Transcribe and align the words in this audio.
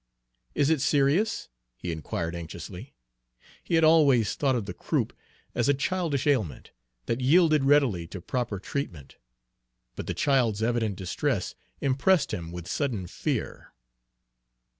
"Is 0.55 0.71
it 0.71 0.81
serious?" 0.81 1.47
he 1.77 1.91
inquired 1.91 2.33
anxiously. 2.33 2.95
He 3.63 3.75
had 3.75 3.83
always 3.83 4.33
thought 4.33 4.55
of 4.55 4.65
the 4.65 4.73
croup 4.73 5.15
as 5.53 5.69
a 5.69 5.75
childish 5.75 6.25
ailment, 6.25 6.71
that 7.05 7.21
yielded 7.21 7.65
readily 7.65 8.07
to 8.07 8.19
proper 8.19 8.57
treatment; 8.57 9.17
but 9.95 10.07
the 10.07 10.15
child's 10.15 10.63
evident 10.63 10.95
distress 10.95 11.53
impressed 11.81 12.33
him 12.33 12.51
with 12.51 12.67
sudden 12.67 13.05
fear. 13.05 13.73